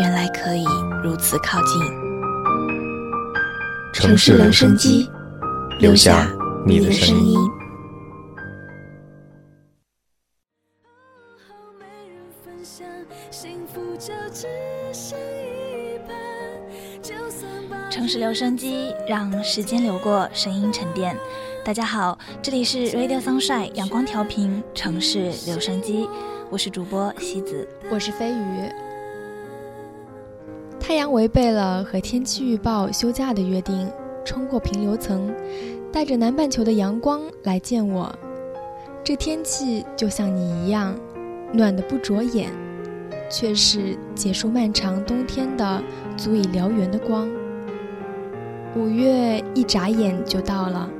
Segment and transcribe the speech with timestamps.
[0.00, 0.64] 原来可以
[1.04, 1.78] 如此靠近。
[3.92, 5.10] 城市留声机，
[5.78, 6.26] 留下
[6.64, 7.38] 你的声音。
[17.90, 21.14] 城市留声机，让时间流过，声音沉淀。
[21.62, 26.08] 大家好，这里是 Radio Sunshine 阳光调频城市留声机，
[26.48, 28.89] 我是主播西子，我是飞鱼。
[30.90, 33.88] 太阳违背了和天气预报休假的约定，
[34.24, 35.32] 冲过平流层，
[35.92, 38.12] 带着南半球的阳光来见我。
[39.04, 40.98] 这天气就像你一样，
[41.52, 42.50] 暖得不着眼，
[43.30, 45.80] 却是结束漫长冬天的
[46.16, 47.28] 足以燎原的光。
[48.74, 50.90] 五月一眨眼就到了，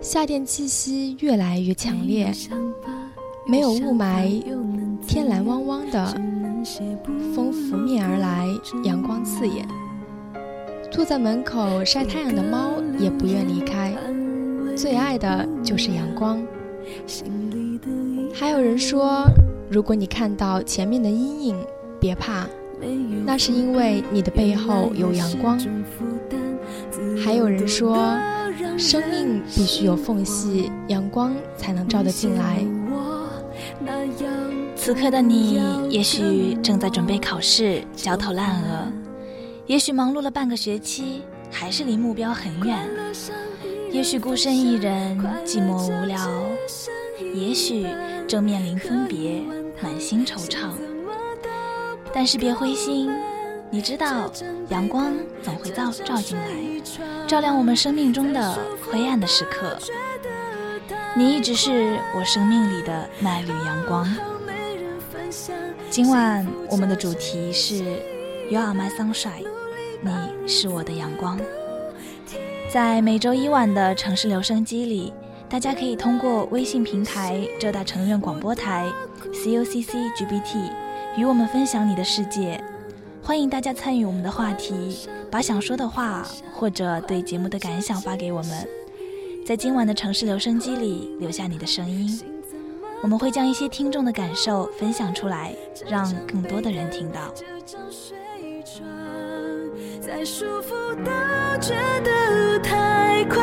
[0.00, 2.32] 夏天气息越来越强烈，
[3.46, 4.42] 没有雾霾，
[5.06, 6.12] 天蓝汪汪的。
[7.34, 8.46] 风拂面而来，
[8.84, 9.66] 阳光刺眼。
[10.90, 13.94] 坐在门口晒太阳的猫也不愿离开，
[14.76, 16.42] 最爱的就是阳光。
[18.34, 19.24] 还有人说，
[19.70, 21.56] 如果你看到前面的阴影，
[21.98, 22.46] 别怕，
[23.24, 25.58] 那是因为你的背后有阳光。
[27.24, 27.96] 还有人说，
[28.76, 32.64] 生命必须有缝隙，阳光才能照得进来。
[34.84, 38.90] 此刻的你，也许正在准备考试，焦头烂额；
[39.64, 41.22] 也许忙碌了半个学期，
[41.52, 42.78] 还是离目标很远；
[43.92, 45.16] 也许孤身一人，
[45.46, 46.18] 寂寞无聊；
[47.32, 47.86] 也许
[48.26, 49.40] 正面临分别，
[49.80, 50.70] 满心惆怅。
[52.12, 53.08] 但是别灰心，
[53.70, 54.32] 你知道，
[54.68, 55.12] 阳光
[55.44, 56.44] 总会照照进来，
[57.28, 58.58] 照亮我们生命中的
[58.90, 59.78] 灰暗的时刻。
[61.14, 64.12] 你一直是我生命里的那缕阳光。
[65.92, 67.84] 今晚我们的主题是
[68.48, 69.44] You are my sunshine，
[70.00, 71.38] 你是我的阳光。
[72.72, 75.12] 在每周一晚的城市留声机里，
[75.50, 78.90] 大家可以通过微信平台浙大成院广播台
[79.34, 80.72] COCC GBT
[81.18, 82.58] 与我们分享你的世界。
[83.22, 88.66] 欢迎大家参与我们的话题，把想说的话或者对节目的感想发给我们。
[89.44, 92.18] 在今晚的城市留声机里留下你的声音，
[93.02, 95.54] 我们会将一些听众的感受分享出来，
[95.88, 97.20] 让更多的人听到。
[100.00, 101.10] 再舒服都
[101.60, 101.74] 觉
[102.04, 103.42] 得太快，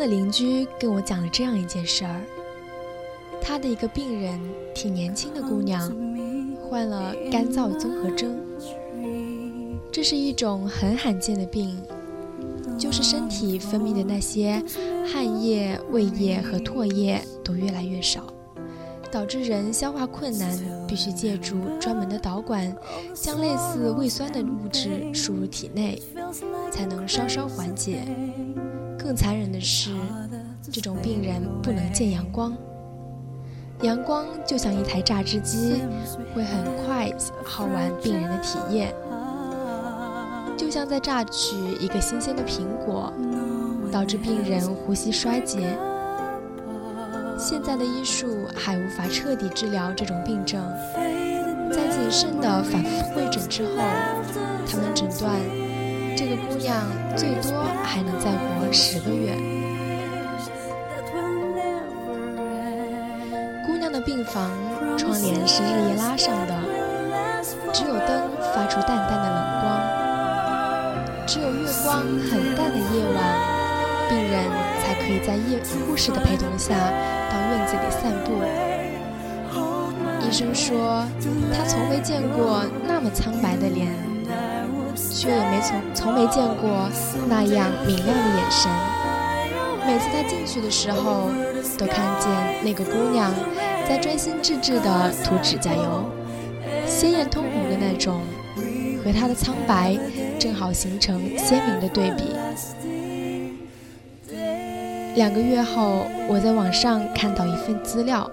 [0.00, 2.22] 的邻居跟我讲了这样一件事儿：
[3.38, 4.40] 他的一个病人，
[4.74, 5.94] 挺年轻的姑娘，
[6.58, 8.34] 患了干燥综合征。
[9.92, 11.78] 这是一种很罕见的病，
[12.78, 14.62] 就是身体分泌的那些
[15.06, 18.24] 汗液、胃液和唾液都越来越少，
[19.10, 20.58] 导致人消化困难，
[20.88, 22.74] 必须借助专门的导管，
[23.12, 26.00] 将类似胃酸的物质输入体内，
[26.70, 28.04] 才能稍稍缓解。
[29.10, 29.90] 更残忍的是，
[30.70, 32.56] 这种病人不能见阳光。
[33.82, 35.82] 阳光就像一台榨汁机，
[36.32, 37.10] 会很快
[37.44, 38.94] 耗完病人的体液，
[40.56, 43.12] 就像在榨取一个新鲜的苹果，
[43.90, 45.76] 导致病人呼吸衰竭。
[47.36, 50.62] 现在的医术还无法彻底治疗这种病症，
[51.72, 53.82] 在谨慎的反复会诊之后，
[54.68, 55.59] 他们诊断。
[56.16, 56.76] 这个姑娘
[57.16, 59.34] 最多还能再活十个月。
[63.66, 64.50] 姑娘的病房，
[64.96, 66.54] 窗帘是日夜拉上的，
[67.72, 73.18] 只有灯发出淡淡的冷光，只有月光很淡的夜晚，
[74.08, 74.32] 病人
[74.82, 76.74] 才可以在夜护士的陪同下
[77.30, 78.32] 到院子里散步。
[80.26, 81.04] 医生说，
[81.52, 83.88] 他从没见过那么苍白的脸，
[85.20, 86.88] 却也没从从没见过
[87.28, 88.70] 那样明亮的眼神。
[89.86, 91.28] 每次他进去的时候，
[91.76, 92.30] 都看见
[92.64, 93.30] 那个姑娘
[93.86, 96.10] 在专心致志地涂指甲油，
[96.86, 98.22] 鲜艳通红的那种，
[99.04, 99.94] 和她的苍白
[100.38, 102.34] 正好形成鲜明的对比。
[105.16, 108.30] 两个月后，我在网上看到一份资料。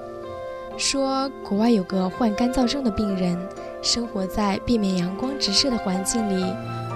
[0.77, 3.35] 说国外有个患干燥症的病人，
[3.81, 6.53] 生活在避免阳光直射的环境里，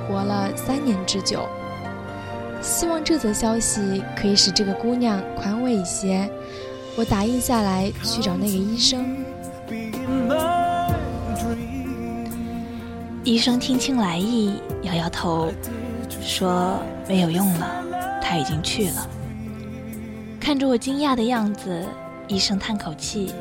[0.08, 1.48] 活了三年之久。
[2.62, 6.30] 希望这则消息可以使这个姑娘宽慰一些。
[6.96, 9.18] 我打印下来去找那个医生。
[13.24, 15.52] 医生听清来意，摇摇头，
[16.22, 16.78] 说
[17.08, 17.84] 没有用了，
[18.22, 19.10] 他已经去了。
[20.40, 21.84] 看着我惊讶的样子，
[22.28, 23.34] 医生叹口气。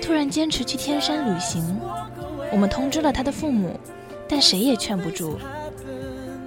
[0.00, 1.62] 突然坚持去天山旅行，
[2.50, 3.78] 我们通知了他的父母，
[4.28, 5.38] 但谁也劝不住。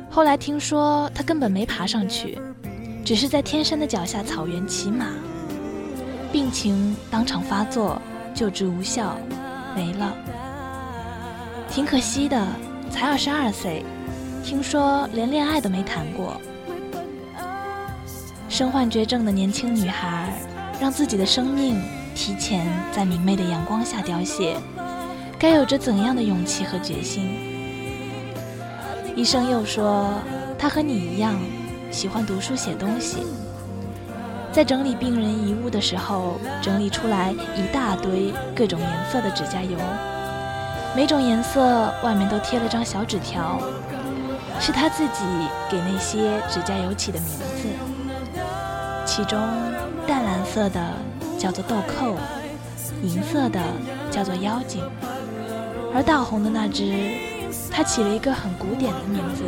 [0.09, 2.38] 后来听说他根本没爬上去，
[3.06, 5.06] 只是在天山的脚下草原骑马，
[6.31, 8.01] 病情当场发作，
[8.33, 9.15] 救治无效，
[9.75, 10.13] 没了。
[11.69, 12.45] 挺可惜的，
[12.89, 13.86] 才二十二岁，
[14.44, 16.42] 听说连恋爱都没谈过。
[18.50, 20.33] 身患绝症的年轻女孩，
[20.81, 21.81] 让自己的生命。
[22.23, 24.56] 提前在明媚的阳光下凋谢，
[25.39, 27.27] 该有着怎样的勇气和决心？
[29.15, 30.13] 医生又说，
[30.56, 31.33] 他和你一样，
[31.89, 33.25] 喜欢读书写东西，
[34.51, 39.75] 在整理病人遗物的时候，整理出来一大堆各种颜色的指甲油，
[40.95, 43.59] 每种颜色外面都贴了张小纸条，
[44.59, 45.24] 是他自己
[45.71, 47.67] 给那些指甲油起的名字，
[49.07, 49.39] 其中
[50.06, 50.79] 淡蓝色的。
[51.41, 52.15] 叫做豆蔻，
[53.01, 53.59] 银色的
[54.11, 54.79] 叫做妖精，
[55.91, 56.93] 而大红的那只，
[57.71, 59.43] 它起了一个很古典的名字，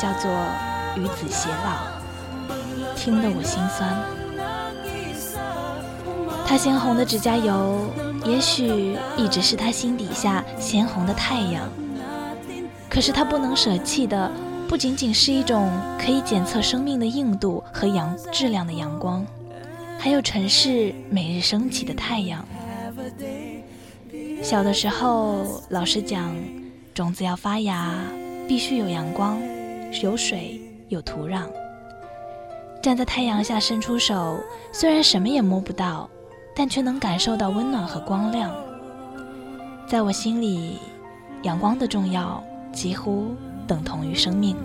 [0.00, 0.30] 叫做
[0.94, 3.98] 与子偕老，听得我心酸。
[6.46, 7.90] 它鲜红的指甲油，
[8.24, 11.68] 也许一直是他心底下鲜红的太阳，
[12.88, 14.30] 可是他不能舍弃的，
[14.68, 15.68] 不仅仅是一种
[15.98, 19.26] 可以检测生命的硬度和阳质量的阳光。
[19.98, 22.44] 还有城市每日升起的太阳。
[24.42, 26.34] 小的时候，老师讲，
[26.94, 27.94] 种子要发芽，
[28.46, 29.38] 必须有阳光、
[30.02, 31.42] 有水、有土壤。
[32.82, 34.38] 站在太阳下伸出手，
[34.72, 36.08] 虽然什么也摸不到，
[36.54, 38.54] 但却能感受到温暖和光亮。
[39.88, 40.78] 在我心里，
[41.42, 43.34] 阳光的重要几乎
[43.66, 44.56] 等同于生命。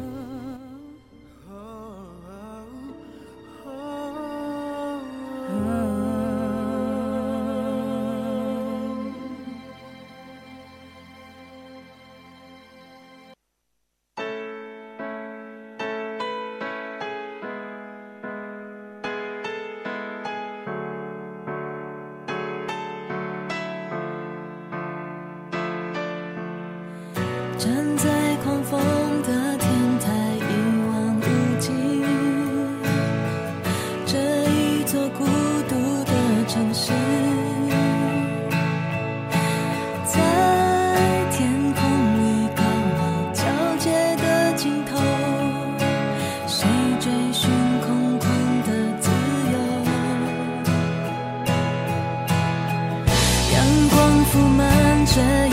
[55.14, 55.51] 这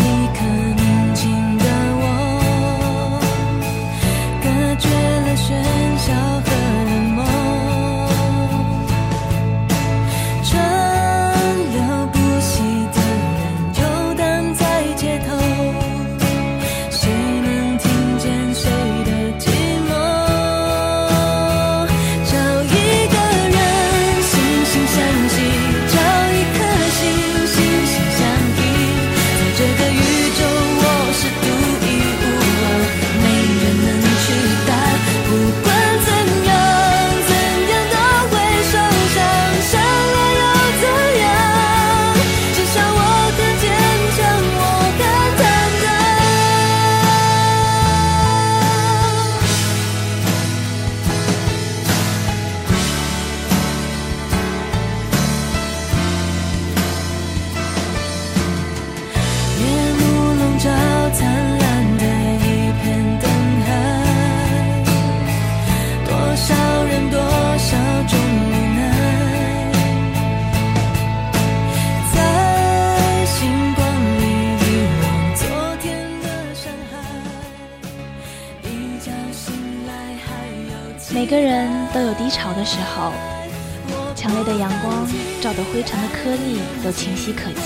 [86.28, 87.64] 颗粒都清晰可见，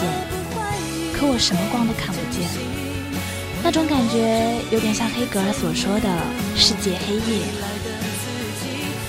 [1.12, 2.48] 可我什么光都看不见。
[3.60, 6.06] 那种感觉有点像黑格尔所说的
[6.54, 7.42] 世界黑夜，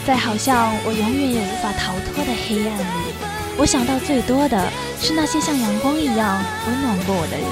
[0.08, 3.14] 在好像我永远也无法逃脱的黑暗里，
[3.56, 4.58] 我想到最多的
[5.00, 7.46] 是那些像阳光一样温暖过我的人。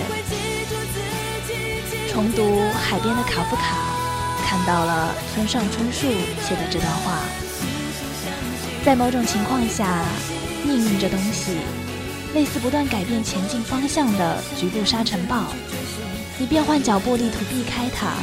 [2.10, 2.42] 重读
[2.82, 3.78] 海边的卡夫卡。
[4.44, 6.08] 看到了村上春树
[6.42, 7.22] 写的这段话，
[8.84, 10.04] 在某种情况下，
[10.66, 11.56] 命运这东西
[12.34, 15.46] 类似不断改变前进方向的局部沙尘暴。
[16.38, 18.14] 你变换脚步，力图避开它，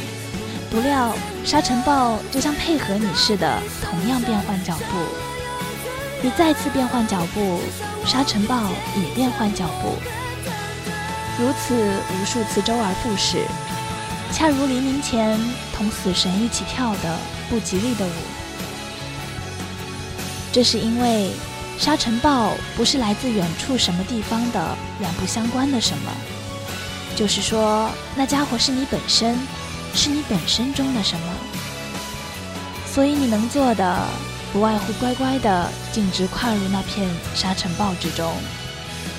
[0.69, 4.97] 不料沙尘暴就像配合你似的，同样变换脚步。
[6.21, 7.61] 你再次变换脚步，
[8.05, 9.95] 沙尘暴也变换脚步，
[11.39, 13.45] 如此无数次周而复始。
[14.31, 15.39] 恰如黎明前
[15.75, 17.17] 同死神一起跳的
[17.49, 18.11] 不吉利的舞。
[20.51, 21.31] 这是因为
[21.79, 26.11] 沙尘暴不是来自远处什么地方的两不相关的什么，
[27.15, 29.39] 就是说那家伙是你本身，
[29.95, 31.33] 是你本身中的什么。
[32.85, 34.05] 所以你能做的
[34.51, 38.29] 不外乎乖乖的径直跨入那片沙尘暴之中，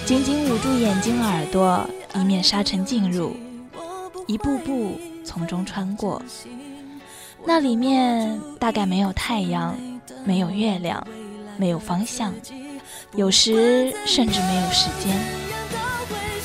[0.05, 3.35] 紧紧捂住眼睛耳朵，以免沙尘进入。
[4.27, 6.23] 一步步从中穿过，
[7.47, 9.77] 那里面大概没有太阳，
[10.25, 11.05] 没有月亮，
[11.61, 12.33] 没有方向，
[13.15, 15.15] 有时甚至没有时间，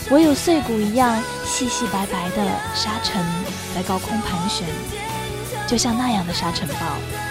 [0.09, 2.45] 我有碎骨一样细细白白的
[2.75, 3.23] 沙尘
[3.73, 4.67] 在高空盘旋，
[5.69, 7.24] 就像那样的沙尘暴。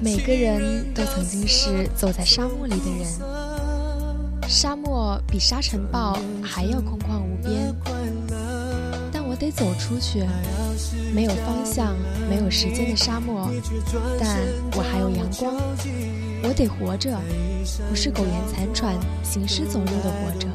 [0.00, 7.74] 每个人都曾经是走在沙漠里的人，沙漠比沙尘暴还要空旷无边。
[9.12, 10.24] 但我得走出去，
[11.12, 11.96] 没有方向、
[12.28, 13.50] 没有时间的沙漠，
[14.20, 14.38] 但
[14.76, 15.54] 我还有阳光。
[16.42, 17.18] 我得活着，
[17.88, 20.46] 不是苟延残喘、行尸走肉的活着。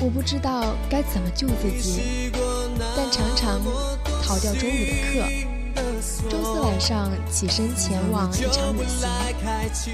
[0.00, 2.32] 我不知道该怎么救自己，
[2.96, 3.60] 但常常
[4.22, 5.47] 逃掉周五的课。
[5.98, 8.86] 周四晚上起身前往一场旅
[9.74, 9.90] 行，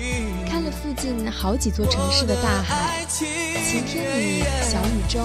[0.46, 3.06] 看了附近好几座城市的大海。
[3.08, 5.22] 晴天里，小雨中，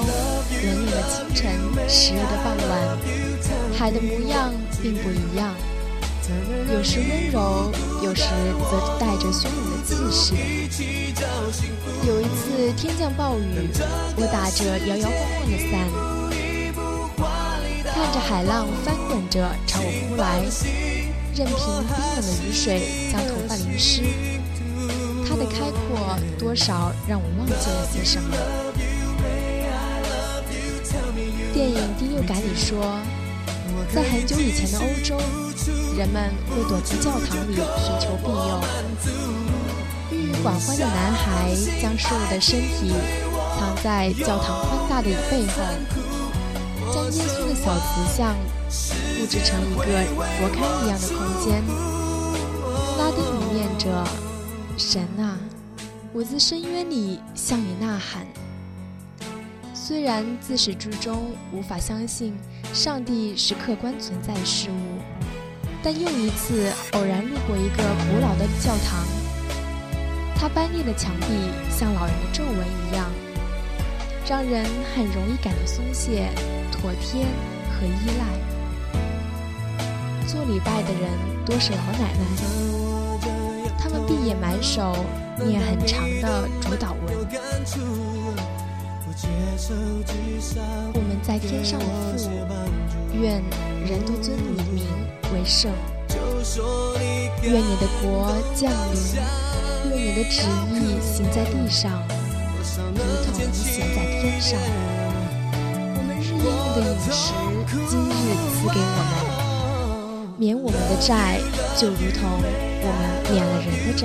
[0.63, 1.51] 冷冷的清晨，
[1.89, 2.97] 湿热的傍晚，
[3.77, 5.53] 海的模样并不一样，
[6.71, 7.69] 有时温柔，
[8.01, 8.23] 有时
[8.71, 10.33] 则带着汹涌的气势。
[12.07, 13.69] 有一次天降暴雨，
[14.15, 16.18] 我打着摇摇晃晃的伞。
[18.09, 20.41] 看着海浪翻滚着朝我扑来，
[21.35, 24.01] 任凭冰冷的雨水将头发淋湿。
[25.27, 28.35] 它的开阔多少让我忘记了些什么。
[31.53, 32.97] 电影《第六感》里说，
[33.93, 35.15] 在很久以前的欧洲，
[35.95, 38.59] 人们会躲进教堂里寻求庇佑。
[40.11, 42.91] 郁郁寡欢的男孩将瘦弱的身体
[43.59, 45.98] 藏在教堂宽大的椅背后。
[46.93, 48.35] 将耶稣的小瓷像
[49.19, 49.83] 布置成一个
[50.37, 51.63] 佛龛一样的空间，
[52.97, 54.03] 拉丁语念着
[54.77, 55.37] ：“神啊，
[56.13, 58.25] 我自深渊里向你呐喊。”
[59.73, 62.37] 虽然自始至终无法相信
[62.73, 64.99] 上帝是客观存在的事物，
[65.83, 69.03] 但又一次偶然路过一个古老的教堂，
[70.35, 71.25] 它斑裂的墙壁
[71.69, 73.09] 像老人的皱纹一样，
[74.27, 74.65] 让人
[74.95, 76.29] 很容易感到松懈。
[76.81, 77.25] 妥帖
[77.69, 78.23] 和依赖，
[80.25, 81.11] 做礼拜的人
[81.45, 82.19] 多是老奶奶，
[83.77, 84.95] 他们闭眼埋首
[85.45, 87.13] 念很长的主导文。
[90.93, 91.85] 我们在天上的
[92.17, 92.29] 父，
[93.13, 93.43] 愿
[93.85, 94.85] 人都尊你名
[95.33, 95.69] 为圣。
[97.41, 98.95] 愿你的国降临，
[99.89, 102.01] 愿你的旨意行在地上，
[102.95, 104.57] 如同行在天上。
[106.43, 106.45] 的
[106.79, 107.33] 饮食，
[107.87, 108.11] 今日
[108.53, 111.39] 赐给我们，免我们的债，
[111.77, 112.29] 就如同
[112.81, 112.99] 我们
[113.31, 114.03] 免了人的债。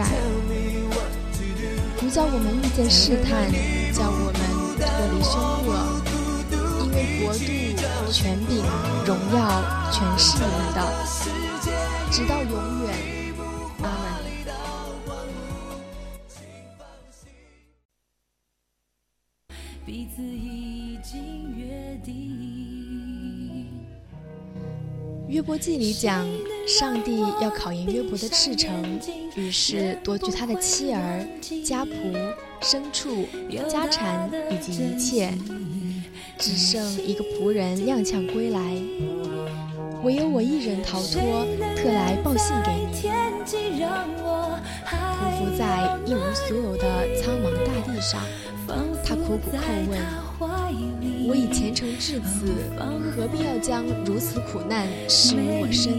[1.98, 3.50] 不叫我们遇见试探，
[3.92, 4.40] 叫我们
[4.78, 5.32] 脱离凶
[5.66, 5.68] 恶。
[6.84, 7.40] 因为国度、
[8.12, 8.62] 权柄、
[9.06, 9.40] 荣耀，
[9.90, 10.78] 全是你们的，
[12.10, 12.83] 直到永远。
[25.26, 26.26] 约伯记里讲，
[26.66, 29.00] 上帝要考验约伯的赤诚，
[29.34, 31.26] 于是夺取他的妻儿、
[31.64, 31.92] 家仆、
[32.60, 33.26] 牲畜、
[33.68, 35.32] 家产以及一切，
[36.38, 38.60] 只剩一个仆人踉跄归来，
[40.02, 43.08] 唯有我一人逃脱，特来报信给你。
[44.86, 48.20] 匍匐在一无所有的苍茫大地上，
[49.04, 50.00] 他苦苦叩问。
[51.26, 52.46] 我已虔诚至此，
[53.14, 55.94] 何必要将如此苦难施于我身？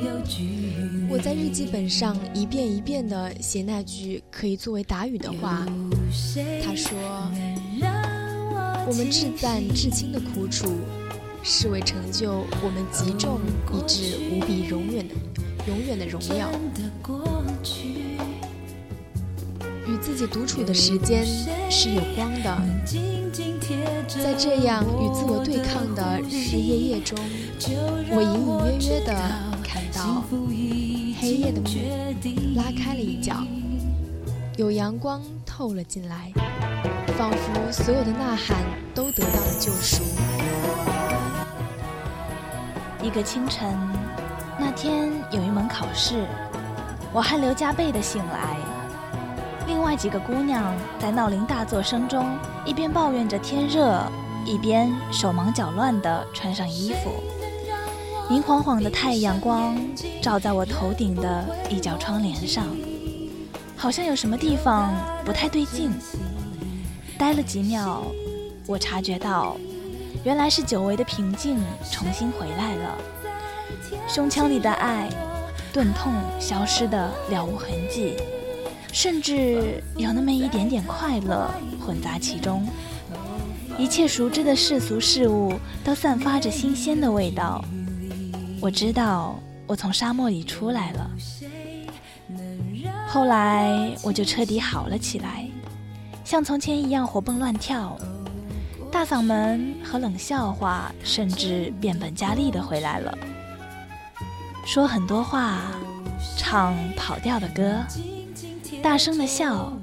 [1.10, 5.66] 我在日记本上一遍一遍地写那句可以作为答语的话。
[6.64, 6.92] 他说
[8.88, 10.68] ：“我们至赞至亲的苦楚，
[11.42, 15.16] 是为成就我们极重以致无比永远的、
[15.68, 16.52] 永远的荣耀。
[20.06, 21.26] 自己独处的时间
[21.68, 22.56] 是有光的。”
[24.08, 27.18] 在这样与自我对抗的日日夜夜中，
[28.12, 29.12] 我隐隐约约地
[29.64, 30.24] 看到
[31.20, 31.68] 黑夜的幕
[32.56, 33.44] 拉开了一角，
[34.58, 36.32] 有阳光透了进来，
[37.18, 38.58] 仿佛所有的呐喊
[38.94, 40.04] 都得到了救赎。
[43.02, 43.76] 一个清晨，
[44.60, 46.28] 那天有一门考试，
[47.12, 48.75] 我汗流浃背的醒来。
[49.86, 52.26] 另外几个姑娘在闹铃大作声中，
[52.66, 54.02] 一边抱怨着天热，
[54.44, 57.12] 一边手忙脚乱地穿上衣服。
[58.28, 59.78] 明晃晃的太阳光
[60.24, 62.66] 照在我头顶的一角窗帘上，
[63.78, 64.92] 好像有什么地方
[65.24, 65.92] 不太对劲。
[67.16, 68.02] 待了几秒，
[68.66, 69.56] 我察觉到，
[70.24, 71.60] 原来是久违的平静
[71.92, 72.98] 重新回来了，
[74.08, 75.08] 胸腔里的爱、
[75.72, 78.18] 钝痛消失的了无痕迹。
[78.96, 81.52] 甚至有那么一点点快乐
[81.86, 82.66] 混杂其中，
[83.78, 87.62] 一切熟知的世俗事物都散发着新鲜的味道。
[88.62, 91.12] 我知道我从沙漠里出来了。
[93.06, 95.46] 后来我就彻底好了起来，
[96.24, 97.98] 像从前一样活蹦乱跳，
[98.90, 103.14] 大嗓门和冷笑话甚至变本加厉的回来了，
[104.66, 105.60] 说很多话，
[106.38, 107.84] 唱跑调的歌。
[108.86, 109.74] 大声的笑，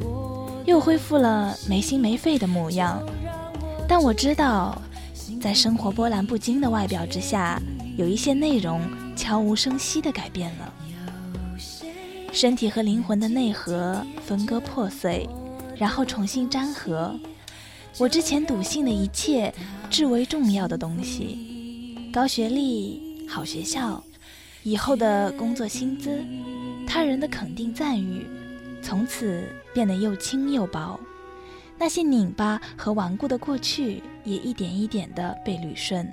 [0.65, 3.05] 又恢复了没心没肺的模样。
[3.89, 4.81] 但我知道，
[5.41, 7.61] 在生活波澜不惊的外表之下，
[7.97, 8.81] 有一些内容
[9.17, 10.73] 悄无声息地改变了。
[12.33, 15.29] 身体和灵魂的内核分割破碎，
[15.77, 17.13] 然后重新粘合。
[17.99, 19.53] 我之前笃信的一切
[19.91, 24.01] 至为重要的东西：高学历、好学校、
[24.63, 26.25] 以后的工作薪资、
[26.87, 28.25] 他人的肯定赞誉。
[28.83, 30.99] 从此变得又轻又薄，
[31.79, 36.13] 那些拧巴和顽固的过去也一点一点地被捋顺。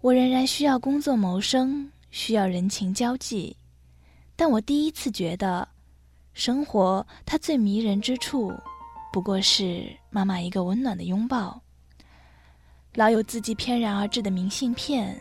[0.00, 3.56] 我仍然需要工作谋生，需要人情交际，
[4.34, 5.68] 但我第一次觉得，
[6.32, 8.52] 生活它最迷人之处，
[9.12, 11.60] 不过是妈妈一个温暖的拥抱，
[12.94, 15.16] 老有字迹翩然而至的明信片，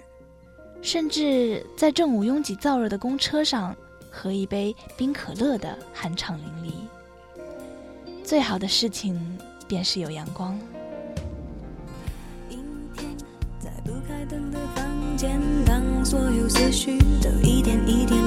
[0.81, 3.75] 甚至在正午拥挤燥热的公车上。
[4.15, 6.71] 喝一杯冰可乐的酣畅淋漓，
[8.23, 9.19] 最好的事情
[9.67, 10.53] 便是有阳光。
[12.47, 12.63] 阴
[12.95, 13.09] 天，
[13.59, 18.22] 在不开灯的房间，当所有思绪都一点一点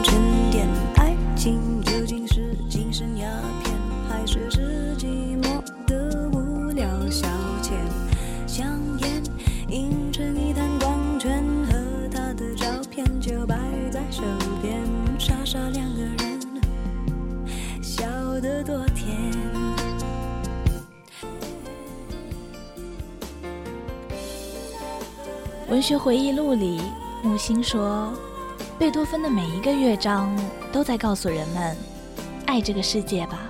[25.77, 26.81] 文学回忆录里，
[27.23, 28.11] 木心说，
[28.79, 30.35] 贝多芬的每一个乐章
[30.73, 31.77] 都在告诉人们，
[32.47, 33.43] 爱这个世界吧。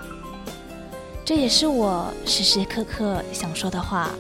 [1.25, 4.11] 这也是我时时刻刻想说的话。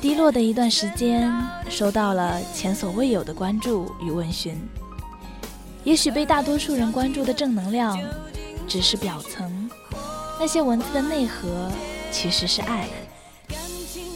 [0.00, 1.30] 低落的一段时间，
[1.68, 4.58] 收到了前所未有的关注与问询。
[5.84, 8.00] 也许被大多数人关注的正能量，
[8.66, 9.70] 只是表层，
[10.40, 11.70] 那些文字的内核
[12.10, 12.88] 其实是爱。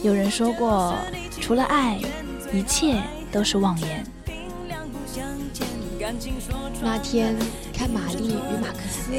[0.01, 0.95] 有人说过，
[1.39, 1.97] 除了爱，
[2.53, 4.05] 一切都是妄言。
[6.83, 7.35] 那天
[7.73, 9.11] 看《玛丽与马克思》，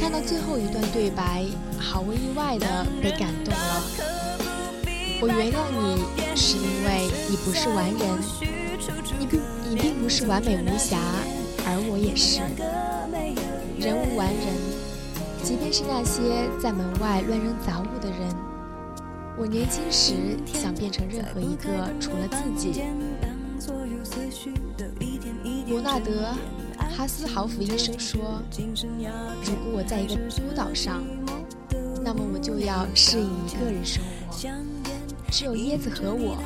[0.00, 1.44] 看到最后一段对白，
[1.80, 3.82] 毫无意外的被感动了。
[5.20, 7.98] 我原谅你，是因为你不是完人，
[9.18, 10.96] 你并你并不是完美无瑕。
[11.66, 12.40] 而我也是，
[13.80, 14.54] 人无完人，
[15.42, 18.20] 即便是那些在门外乱扔杂物的人，
[19.40, 22.82] 我年轻时想变成任何一个除了自己。
[25.68, 26.34] 伯纳德·
[26.96, 28.42] 哈斯豪夫医生说
[29.44, 31.04] ：“如果我在一个孤岛上，
[32.02, 34.36] 那么我就要适应一个人生活，
[35.30, 36.36] 只有椰子和我。”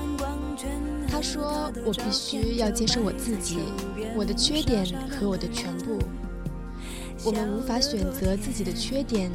[1.09, 3.61] 他说：“我必须要接受我自己，
[4.14, 5.98] 我的缺点和我的全部。
[7.24, 9.31] 我们无法选择自己的缺点，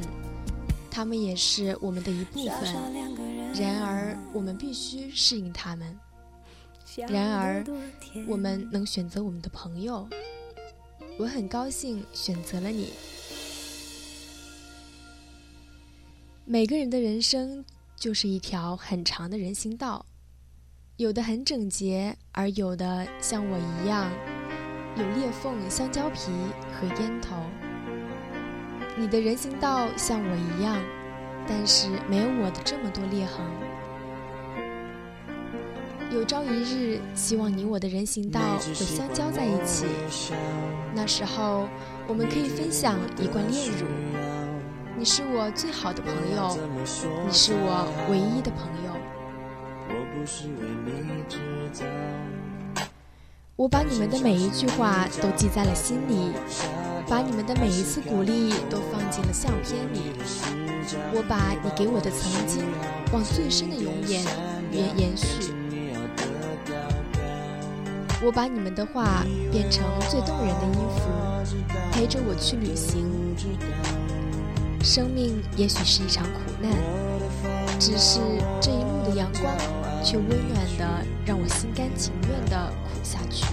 [0.91, 3.36] 他们也是我们的一部分。
[3.59, 5.97] 然而，我们必须适应他们。”
[7.09, 7.63] 然而，
[8.27, 10.07] 我们能选择我们的朋友。
[11.19, 12.93] 我很高兴选择了你。
[16.45, 17.65] 每个人的人生
[17.95, 20.05] 就是一条很长的人行道，
[20.95, 24.11] 有的很整洁，而有的像我一样
[24.95, 26.31] 有裂缝、香蕉皮
[26.71, 27.35] 和烟头。
[28.97, 30.81] 你的人行道像我一样，
[31.47, 33.45] 但是没有我的这么多裂痕。
[36.11, 39.85] 有朝一日，希望你我的人行道会相交在一起。
[40.95, 41.67] 那时候，
[42.07, 43.85] 我们可以分享一罐炼乳。
[44.97, 46.57] 你是我最好的朋友，
[47.25, 48.91] 你是我唯一的朋友。
[53.55, 56.31] 我把你们的每一句话都记在了心里，
[57.07, 60.66] 把你们的每一次鼓励都放进了相片里。
[61.13, 62.63] 我把你给我的曾经，
[63.11, 64.23] 往最深的永远
[64.71, 65.53] 延延续。
[68.23, 71.01] 我把你们的话变成最动人的音符，
[71.91, 73.05] 陪着我去旅行。
[74.83, 76.71] 生命也许是一场苦难，
[77.79, 78.19] 只是
[78.61, 79.53] 这一路的阳光
[80.03, 83.45] 却温暖的让我心甘情愿的苦下去。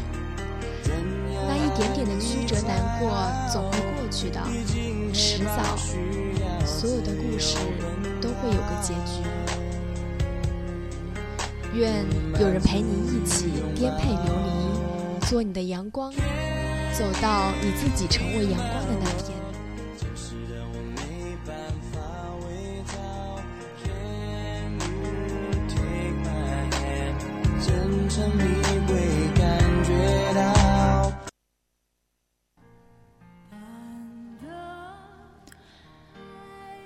[1.47, 4.41] 那一点点的曲折难过总会过去的，
[5.13, 5.77] 迟早，
[6.67, 7.57] 所有的故事
[8.21, 9.23] 都会有个结局。
[11.75, 12.05] 愿
[12.41, 19.34] 有人陪你一起颠沛流离，做你的阳光，走到你自己成为阳光的那天。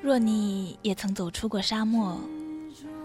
[0.01, 2.19] 若你也曾走出过沙漠，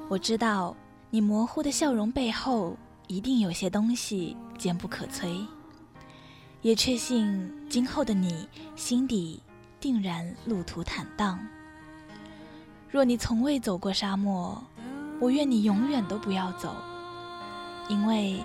[0.08, 0.76] 我知道。
[1.10, 2.76] 你模糊的笑容背后，
[3.06, 5.46] 一定有些东西坚不可摧。
[6.64, 9.40] 也确信今后的你心底
[9.80, 11.40] 定然路途坦荡。
[12.90, 14.60] 若你从未走过沙漠，
[15.20, 16.76] 我愿你永远都不要走，
[17.88, 18.44] 因为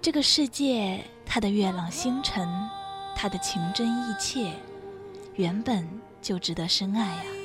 [0.00, 2.48] 这个世界，它的月朗星辰，
[3.16, 4.52] 它的情真意切，
[5.34, 5.84] 原本
[6.22, 7.35] 就值得深爱啊。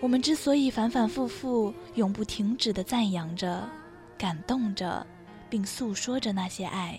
[0.00, 3.68] 我们之所以反反复复、永不停止地赞扬着、
[4.16, 5.06] 感动着，
[5.48, 6.98] 并诉说着那些爱，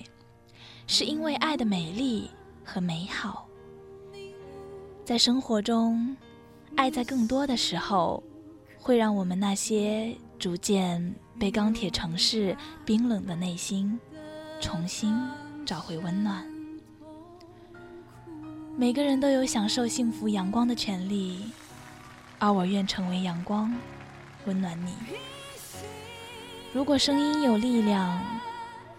[0.86, 2.30] 是因为爱的美丽
[2.64, 3.48] 和美好。
[5.04, 6.16] 在生活中，
[6.76, 8.24] 爱在更多的时候，
[8.78, 14.00] 会让我们那些逐渐被钢铁城市冰冷的内心，
[14.62, 15.18] 重新
[15.66, 16.46] 找回温暖。
[18.78, 21.42] 每个人都有享受幸福阳光的权利。
[22.42, 23.72] 而我愿成为阳光，
[24.46, 24.96] 温暖你。
[26.74, 28.20] 如果声音有力量，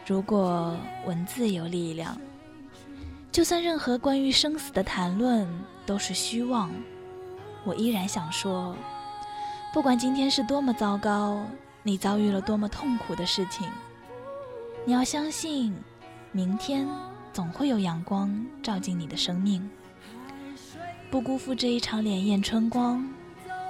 [0.06, 0.76] 如果
[1.06, 2.16] 文字有力量，
[3.32, 5.48] 就算任何关于生死的谈论
[5.84, 6.70] 都是虚妄，
[7.64, 8.76] 我依然想说：
[9.74, 11.44] 不管今天是多么糟糕，
[11.82, 13.68] 你遭遇了多么痛苦的事情，
[14.84, 15.74] 你要相信，
[16.30, 16.86] 明天
[17.32, 19.68] 总会有阳光照进你的生命，
[21.10, 23.04] 不辜负这一场潋滟春光。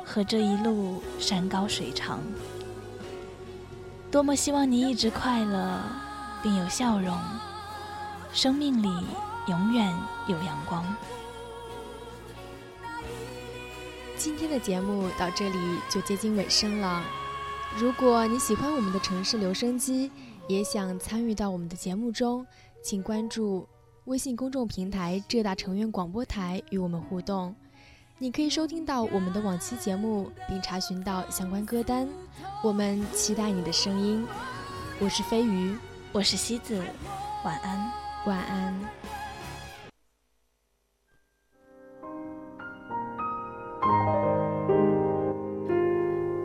[0.04, 2.20] 和这一路山高水长，
[4.10, 5.80] 多么希望你一直快乐，
[6.42, 7.18] 并有笑容，
[8.32, 8.88] 生命里
[9.48, 9.92] 永远
[10.28, 10.84] 有阳光。
[14.16, 15.58] 今天的节目到这里
[15.90, 17.02] 就接近尾声了。
[17.76, 20.10] 如果你喜欢我们的城市留声机，
[20.46, 22.46] 也想参与到我们的节目中，
[22.84, 23.66] 请关注
[24.04, 27.54] 微信公众平台“浙大成员广播台”与我们互动。
[28.22, 32.06] 你可以收听到我们的往期节目，并查询到相关歌单。
[32.62, 34.24] 我们期待你的声音。
[35.00, 35.76] 我是飞鱼，
[36.12, 36.80] 我是西子，
[37.44, 37.90] 晚安，
[38.26, 38.80] 晚安。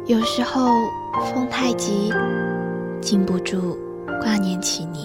[0.08, 0.72] 有时候
[1.32, 2.12] 风太急，
[3.00, 3.78] 禁不住
[4.20, 5.04] 挂念起你；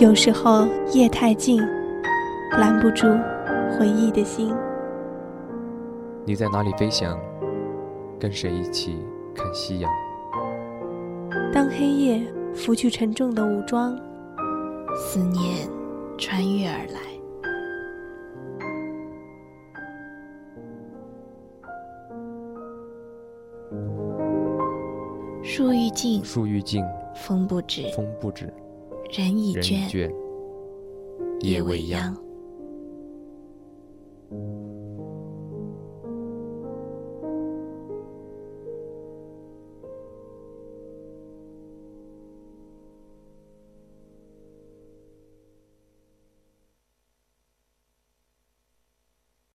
[0.00, 1.62] 有时候夜太静，
[2.58, 3.06] 拦不住
[3.78, 4.52] 回忆的心。
[6.28, 7.18] 你在哪里飞翔？
[8.20, 8.98] 跟谁一起
[9.34, 9.90] 看夕阳。
[11.54, 12.22] 当黑夜
[12.54, 13.98] 拂去沉重的武装，
[14.94, 15.66] 思念
[16.18, 17.00] 穿越而来。
[25.42, 28.52] 树欲静，树欲静，风不止，风不止，
[29.10, 30.12] 人已倦，
[31.40, 32.14] 夜夜未央。